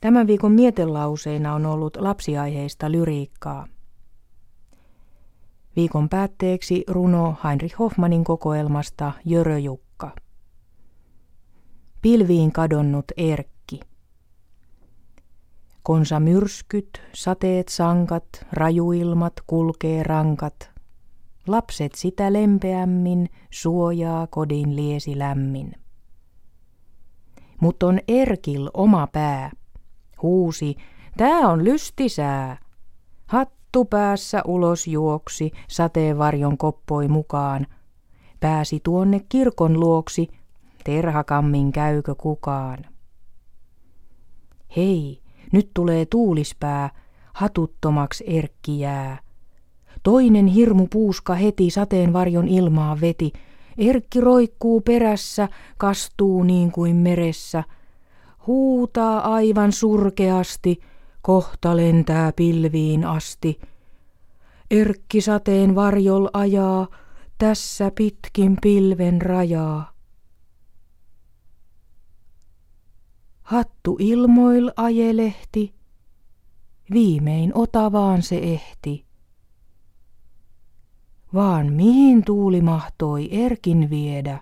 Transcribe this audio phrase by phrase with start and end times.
[0.00, 3.66] Tämän viikon mietelauseina on ollut lapsiaiheista lyriikkaa.
[5.76, 10.14] Viikon päätteeksi runo Heinrich Hoffmanin kokoelmasta Jöröjukka.
[12.02, 13.80] Pilviin kadonnut Erkki.
[15.82, 20.70] Konsa myrskyt, sateet sankat, rajuilmat kulkee rankat.
[21.46, 25.72] Lapset sitä lempeämmin suojaa kodin liesi lämmin.
[27.60, 29.50] Mut on Erkil oma pää.
[30.22, 30.76] Huusi,
[31.16, 32.58] tää on lystisää.
[33.26, 37.66] Hattu päässä ulos juoksi, sateenvarjon koppoi mukaan.
[38.40, 40.28] Pääsi tuonne kirkon luoksi,
[40.84, 42.78] terhakammin käykö kukaan.
[44.76, 45.20] Hei,
[45.52, 46.90] nyt tulee tuulispää,
[47.32, 49.18] hatuttomaksi Erkki jää.
[50.02, 53.32] Toinen hirmu puuska heti sateenvarjon ilmaa veti.
[53.78, 55.48] Erkki roikkuu perässä,
[55.78, 57.64] kastuu niin kuin meressä.
[58.46, 60.80] Huutaa aivan surkeasti,
[61.22, 63.60] kohta lentää pilviin asti.
[64.70, 66.88] Erkki sateen varjol ajaa,
[67.38, 69.92] tässä pitkin pilven rajaa.
[73.42, 75.74] Hattu ilmoil ajelehti,
[76.92, 79.04] viimein otavaan se ehti.
[81.34, 84.40] Vaan mihin tuuli mahtoi Erkin viedä,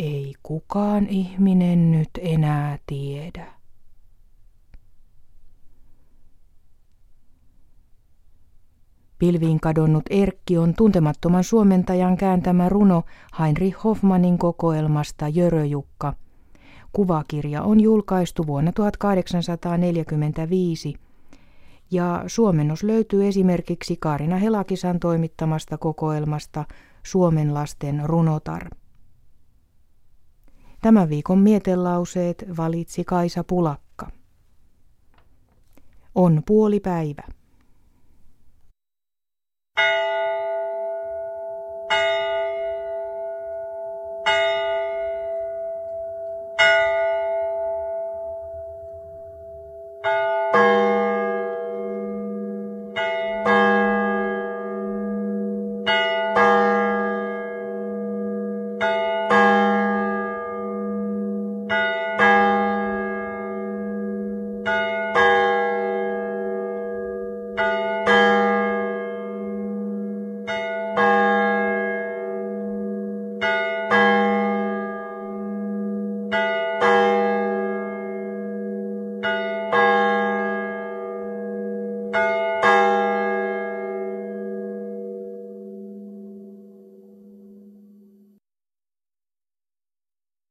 [0.00, 3.46] ei kukaan ihminen nyt enää tiedä.
[9.18, 13.02] Pilviin kadonnut Erkki on tuntemattoman suomentajan kääntämä runo
[13.38, 16.14] Heinrich Hoffmanin kokoelmasta Jöröjukka–
[16.92, 20.94] Kuvakirja on julkaistu vuonna 1845
[21.90, 26.64] ja suomennos löytyy esimerkiksi Kaarina Helakisan toimittamasta kokoelmasta
[27.02, 28.68] Suomen lasten runotar.
[30.80, 34.10] Tämän viikon mietelauseet valitsi Kaisa Pulakka.
[36.14, 37.22] On puoli päivä.